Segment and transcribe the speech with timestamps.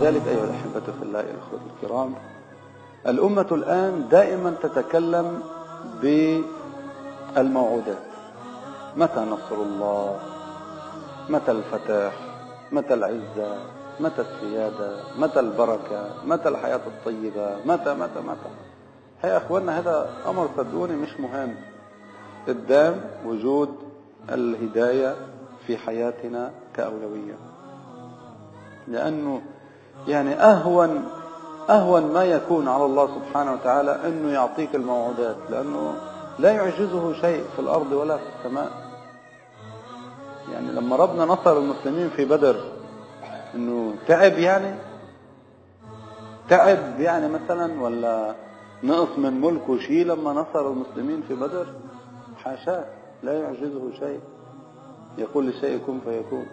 [0.00, 2.14] ذلك أيها الأحبة في الله الأخوة الكرام.
[3.06, 5.42] الأمة الآن دائما تتكلم
[7.36, 8.02] بالموعودات.
[8.96, 10.18] متى نصر الله؟
[11.28, 12.12] متى الفتح؟
[12.72, 13.56] متى العزة؟
[14.00, 18.50] متى السيادة؟ متى البركة؟ متى الحياة الطيبة؟ متى متى متى؟
[19.22, 21.54] هيا أخوانا هذا أمر صدقوني مش مهم.
[22.48, 23.74] قدام وجود
[24.30, 25.16] الهداية
[25.66, 27.34] في حياتنا كأولوية.
[28.88, 29.42] لأنه
[30.06, 31.04] يعني أهون
[31.70, 35.94] أهون ما يكون على الله سبحانه وتعالى أنه يعطيك الموعودات لأنه
[36.38, 38.70] لا يعجزه شيء في الأرض ولا في السماء.
[40.52, 42.56] يعني لما ربنا نصر المسلمين في بدر
[43.54, 44.74] إنه تعب يعني؟
[46.48, 48.34] تعب يعني مثلا ولا
[48.82, 51.66] نقص من ملكه شيء لما نصر المسلمين في بدر؟
[52.44, 52.84] حاشاه
[53.22, 54.20] لا يعجزه شيء.
[55.18, 56.46] يقول للشيء كن فيكون.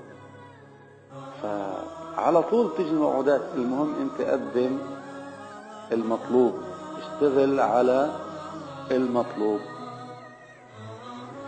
[2.17, 3.41] فعلى طول تجي الموعودات.
[3.55, 4.77] المهم انت قدم
[5.91, 6.53] المطلوب.
[6.97, 8.09] اشتغل على
[8.91, 9.59] المطلوب.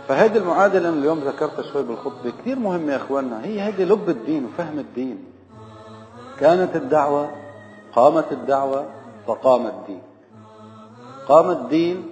[0.07, 3.45] فهذه المعادلة اللي اليوم ذكرتها شوي بالخطبة كثير مهمة يا إخواننا.
[3.45, 5.25] هي هذه لب الدين وفهم الدين.
[6.39, 7.29] كانت الدعوة
[7.93, 8.85] قامت الدعوة
[9.27, 10.01] فقام الدين.
[11.27, 12.09] قام الدين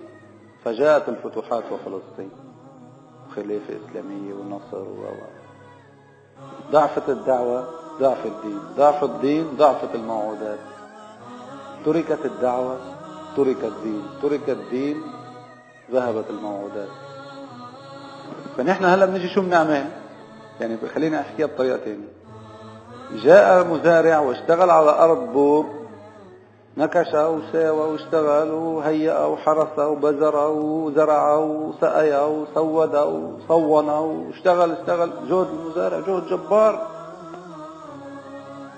[0.63, 2.31] فجاءت الفتوحات وفلسطين.
[3.35, 5.05] خلافة إسلامية والنصر و.
[6.71, 7.67] ضعفت الدعوة
[7.99, 8.59] ضعف الدين.
[8.77, 10.59] ضعف الدين ضعفت الموعودات.
[11.85, 12.77] تركت الدعوة
[13.37, 14.03] ترك الدين.
[14.21, 15.01] ترك الدين
[15.91, 16.89] ذهبت الموعودات.
[18.57, 19.85] فنحن هلا بنجي شو بنعمل؟
[20.61, 22.07] يعني خليني احكيها بطريقة ثانية
[23.23, 25.65] جاء مزارع واشتغل على أرض بور
[26.77, 36.27] نكش وساوى واشتغل وهيأ وحرس وبذر وزرع وسقى وسود وصون واشتغل اشتغل جهد المزارع جهد
[36.27, 36.94] جبار.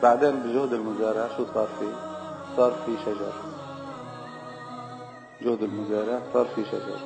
[0.04, 1.94] بعدين بجهد المزارع شو صار فيه
[2.58, 3.34] صار في شجر.
[5.42, 7.00] جهد المزارع صار في شجر.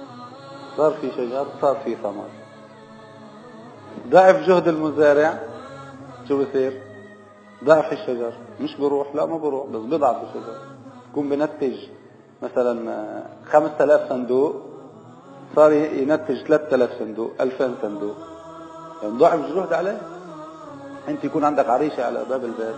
[0.77, 2.29] صار في شجر صار في ثمر.
[4.09, 5.39] ضعف جهد المزارع
[6.27, 6.81] شو بصير؟
[7.63, 8.33] ضعف الشجر.
[8.61, 10.57] مش بروح لا ما بروح بس بضعف الشجر.
[11.11, 11.75] يكون بنتج
[12.43, 14.55] مثلا 5000 صندوق
[15.55, 18.15] صار ينتج 3000 صندوق 2000 صندوق.
[19.03, 20.01] يعني ضعف الجهد عليه.
[21.07, 22.75] انت يكون عندك عريشة على باب البيت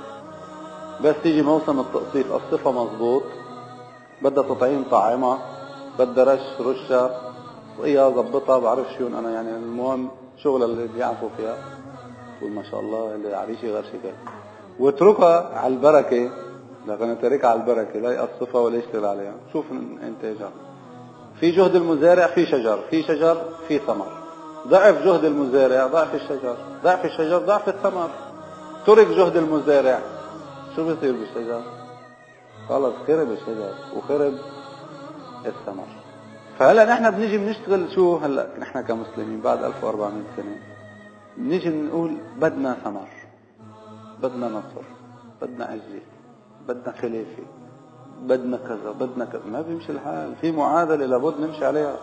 [1.04, 3.24] بس تيجي موسم التقصيف قصفها مظبوط.
[4.22, 5.38] بدها تطعيم طعمها
[6.00, 7.10] بدها رش رشة.
[7.80, 9.50] وإياها ظبطها بعرف شو أنا يعني.
[9.50, 11.58] المهم شغلة اللي بيعرفوا فيها.
[12.40, 14.14] تقول ما شاء الله اللي عريشي غير شكل
[14.80, 16.30] واتركها على البركة.
[16.88, 18.00] لكن تركها على البركة.
[18.00, 19.34] لا يقصفها ولا يشتغل عليها.
[19.54, 19.66] شوف
[20.04, 20.52] انتاجها.
[21.40, 22.80] في جهد المزارع في شجر.
[22.90, 24.23] في شجر في ثمر.
[24.68, 28.10] ضعف جهد المزارع ضعف الشجر ضعف الشجر ضعف الثمر.
[28.86, 30.00] ترك جهد المزارع.
[30.76, 31.62] شو بيصير بالشجر؟
[32.70, 34.34] خلص خرب الشجر وخرب
[35.46, 35.88] الثمر.
[36.60, 40.58] فهلا نحن بنيجي بنشتغل شو هلا نحن كمسلمين بعد 1400 سنة
[41.38, 43.08] بنيجي بنقول بدنا ثمر
[44.22, 44.86] بدنا نصر
[45.42, 46.02] بدنا عزه
[46.68, 47.44] بدنا خلافة
[48.22, 49.42] بدنا كذا بدنا كذا.
[49.52, 50.36] ما بيمشي الحال.
[50.42, 51.96] في معادلة لابد نمشي عليها.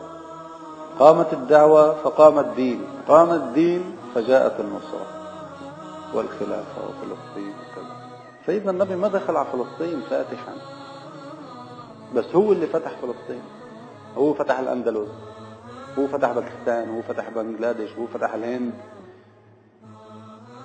[0.99, 5.07] قامت الدعوة فقام الدين قام الدين فجاءت النصرة
[6.15, 7.97] والخلافة وفلسطين وكذا.
[8.47, 10.53] سيدنا النبي ما دخل على فلسطين فاتحا.
[12.15, 13.43] بس هو اللي فتح فلسطين.
[14.17, 15.09] هو فتح الأندلس.
[15.99, 16.91] هو فتح باكستان.
[16.91, 17.91] هو فتح بنغلاديش.
[17.99, 18.73] هو فتح الهند.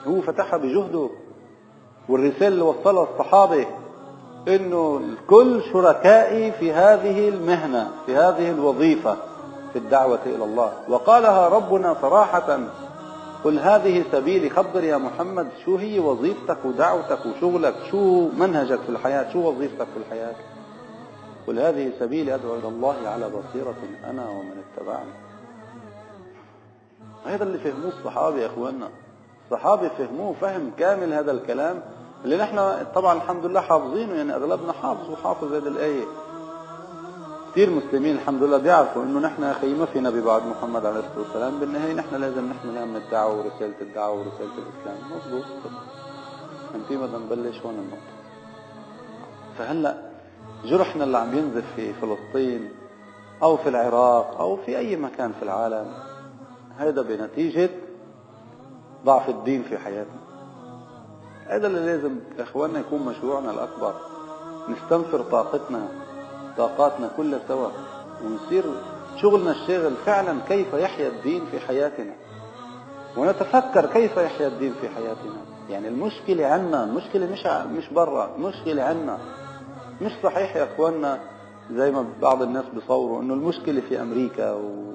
[0.08, 1.10] هو فتحها بجهده.
[2.10, 3.66] والرسالة اللي وصلها الصحابة
[4.48, 9.18] إنه الكل شركائي في هذه المهنة في هذه الوظيفة
[9.76, 10.74] في الدعوة إلى الله.
[10.90, 12.60] وقالها ربنا صراحة
[13.44, 19.34] قل هذه سبيلي خبر يا محمد شو هي وظيفتك ودعوتك وشغلك؟ شو منهجك في الحياة؟
[19.34, 20.36] شو وظيفتك في الحياة؟
[21.48, 23.76] قل هذه سبيلي أدعو إلى الله على بصيرة
[24.10, 25.12] أنا ومن اتبعني.
[27.26, 28.90] هذا اللي فهموه الصحابة يا أخوانا
[29.46, 31.82] الصحابة فهموه فهم كامل هذا الكلام
[32.26, 36.04] اللي نحن طبعا الحمد لله حافظينه يعني أغلبنا حافظ وحافظ هذه الآية.
[37.56, 41.20] كثير مسلمين الحمد لله بيعرفوا إنه نحن أخي ما في نبي بعد محمد عليه الصلاة
[41.20, 41.60] والسلام.
[41.60, 44.98] بالنهاية نحن لازم نحمل هم الدعوة ورسالة الدعوة ورسالة الإسلام.
[45.12, 45.46] مضبوط
[46.76, 48.14] انت بدنا نبلش هون النقطة.
[49.58, 49.96] فهلأ
[50.66, 52.70] جرحنا اللي عم ينزف في فلسطين
[53.44, 55.94] أو في العراق أو في أي مكان في العالم
[56.78, 57.70] هذا بنتيجة
[59.06, 60.22] ضعف الدين في حياتنا.
[61.48, 63.94] هذا اللي لازم إخواننا يكون مشروعنا الأكبر.
[64.70, 66.05] نستنفر طاقتنا
[66.58, 67.68] طاقاتنا كلها سوا
[68.26, 68.64] ونصير
[69.22, 72.14] شغلنا الشاغل فعلا كيف يحيا الدين في حياتنا.
[73.18, 75.36] ونتفكر كيف يحيا الدين في حياتنا.
[75.70, 77.46] يعني المشكلة عنا المشكلة مش
[77.78, 79.18] مش برا المشكلة عنا.
[80.02, 81.20] مش صحيح يا إخواننا
[81.72, 84.86] زي ما بعض الناس بيصوروا إنه المشكلة في أمريكا و...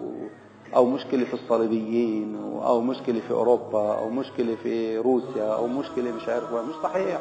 [0.77, 6.29] أو مشكلة في الصليبيين أو مشكلة في أوروبا أو مشكلة في روسيا أو مشكلة مش
[6.29, 7.21] عارف مش صحيح.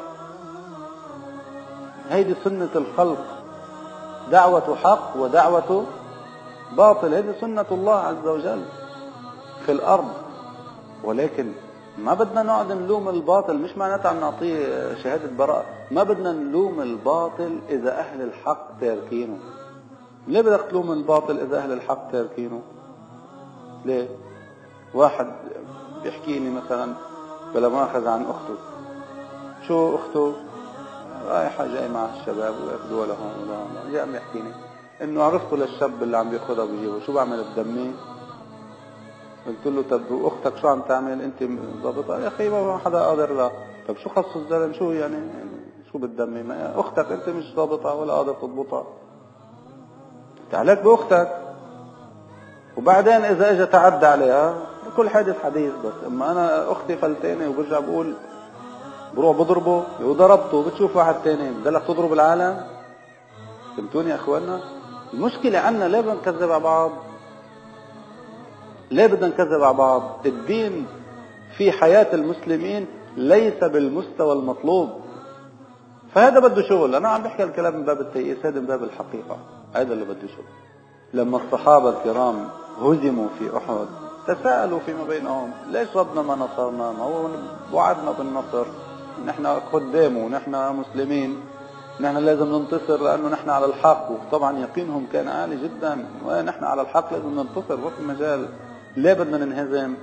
[2.10, 3.39] هيدي سنة الخلق.
[4.30, 5.84] دعوة حق ودعوة
[6.76, 8.62] باطل هذه سنة الله عز وجل
[9.66, 10.08] في الأرض.
[11.04, 11.52] ولكن
[11.98, 15.64] ما بدنا نقعد نلوم الباطل مش معناتها عم نعطيه شهادة براءة.
[15.90, 19.38] ما بدنا نلوم الباطل إذا أهل الحق تاركينه.
[20.28, 22.62] ليه بدك تلوم الباطل إذا أهل الحق تاركينه؟
[23.84, 24.08] ليه؟
[24.94, 25.26] واحد
[26.02, 26.92] بيحكيني مثلا
[27.54, 28.54] بلا مؤاخذة عن أخته.
[29.68, 30.32] شو أخته؟
[31.30, 34.52] رايحة جاي مع الشباب وياخذوها لهون ولهون جاء عم يحكيني.
[35.02, 37.00] إنه عرفته للشاب اللي عم بياخذها وبيجيبه.
[37.06, 37.94] شو بعمل بدمي؟
[39.46, 41.42] قلت له طب وأختك شو عم تعمل؟ أنت
[41.82, 43.50] ضابطها يا أخي ما حدا قادر لا.
[43.88, 45.30] طب شو خص الزلم شو يعني؟
[45.92, 48.84] شو بتدمي ما أختك أنت مش ضابطها ولا قادر تضبطها.
[50.52, 51.36] تعلق بأختك.
[52.76, 54.54] وبعدين إذا اجى تعدى عليها
[54.96, 55.92] كل حادث حديث بس.
[56.06, 58.14] أما أنا أختي فلتاني وبرجع بقول
[59.16, 61.50] بروح بضربه وضربته بتشوف واحد تاني.
[61.50, 62.66] بدلك تضرب العالم.
[63.76, 64.60] فهمتوني يا اخوانا
[65.14, 66.90] المشكلة عنا ليه بدنا نكذب على بعض.
[68.90, 70.02] ليه بدنا نكذب على بعض.
[70.26, 70.86] الدين
[71.56, 72.86] في حياة المسلمين
[73.16, 74.90] ليس بالمستوى المطلوب.
[76.14, 76.94] فهذا بده شغل.
[76.94, 79.36] أنا عم بحكي الكلام من باب التيئيس هذا من باب الحقيقة.
[79.74, 80.44] هذا اللي بده شغل.
[81.14, 82.48] لما الصحابة الكرام
[82.82, 83.86] هزموا في أحد
[84.26, 85.50] تساءلوا فيما بينهم.
[85.70, 87.28] ليش ربنا ما نصرنا؟ ما هو
[87.72, 88.66] وعدنا بالنصر.
[89.26, 91.40] نحن خدامه ونحن مسلمين.
[92.00, 94.08] نحن لازم ننتصر لأنه نحن على الحق.
[94.10, 96.04] وطبعا يقينهم كان عالي جدا.
[96.26, 97.76] ونحن على الحق لازم ننتصر.
[97.76, 98.48] ما في مجال
[98.96, 99.94] ليه بدنا ننهزم.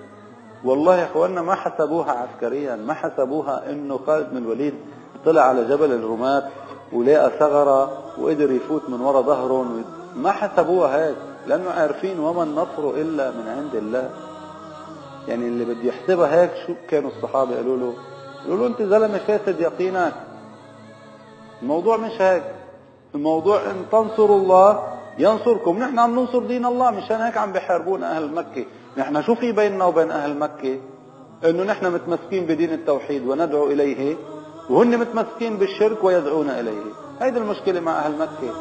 [0.64, 2.76] والله يا إخواننا ما حسبوها عسكريا.
[2.76, 4.74] ما حسبوها إنه خالد بن الوليد
[5.26, 6.44] طلع على جبل الرماة
[6.94, 9.84] ولقى ثغرة وقدر يفوت من وراء ظهرهم.
[10.16, 11.18] ما حسبوها هيك.
[11.48, 14.10] لأنه عارفين وما النصر إلا من عند الله.
[15.28, 17.94] يعني اللي بده يحسبها هيك شو كانوا الصحابة قالوا له؟
[18.48, 20.14] يقولوا انت زلمه فاسد يقينك
[21.62, 22.44] الموضوع مش هيك.
[23.16, 24.84] الموضوع ان تنصروا الله
[25.18, 25.80] ينصركم.
[25.80, 28.66] نحن عم ننصر دين الله مشان هيك عم بحاربونا أهل مكة.
[28.98, 30.80] نحن شو في بيننا وبين أهل مكة؟
[31.46, 34.16] إنه نحن متمسكين بدين التوحيد وندعو إليه
[34.70, 36.84] وهن متمسكين بالشرك ويدعون إليه.
[37.22, 38.54] هيدي المشكلة مع أهل مكة.